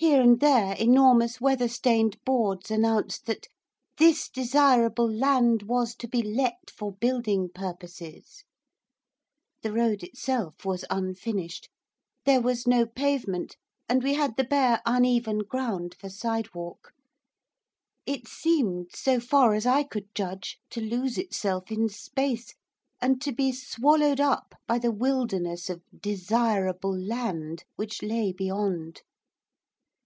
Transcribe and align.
Here 0.00 0.22
and 0.22 0.38
there 0.38 0.76
enormous 0.76 1.40
weather 1.40 1.66
stained 1.66 2.18
boards 2.24 2.70
announced 2.70 3.26
that 3.26 3.48
'This 3.96 4.28
Desirable 4.30 5.10
Land 5.10 5.62
was 5.64 5.96
to 5.96 6.06
be 6.06 6.22
Let 6.22 6.70
for 6.70 6.92
Building 6.92 7.48
Purposes.' 7.52 8.44
The 9.62 9.72
road 9.72 10.04
itself 10.04 10.64
was 10.64 10.84
unfinished. 10.88 11.68
There 12.26 12.40
was 12.40 12.64
no 12.64 12.86
pavement, 12.86 13.56
and 13.88 14.04
we 14.04 14.14
had 14.14 14.36
the 14.36 14.44
bare 14.44 14.80
uneven 14.86 15.38
ground 15.40 15.96
for 15.98 16.08
sidewalk. 16.08 16.92
It 18.06 18.28
seemed, 18.28 18.92
so 18.94 19.18
far 19.18 19.52
as 19.54 19.66
I 19.66 19.82
could 19.82 20.14
judge, 20.14 20.58
to 20.70 20.80
lose 20.80 21.18
itself 21.18 21.72
in 21.72 21.88
space, 21.88 22.54
and 23.00 23.20
to 23.20 23.32
be 23.32 23.50
swallowed 23.50 24.20
up 24.20 24.54
by 24.68 24.78
the 24.78 24.92
wilderness 24.92 25.68
of 25.68 25.82
'Desirable 25.92 26.96
Land' 26.96 27.64
which 27.74 28.00
lay 28.00 28.30
beyond. 28.30 29.02